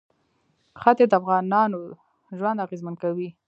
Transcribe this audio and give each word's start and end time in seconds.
ښتې 0.81 1.05
د 1.07 1.13
افغانانو 1.19 1.79
ژوند 2.37 2.61
اغېزمن 2.65 2.95
کوي. 3.03 3.29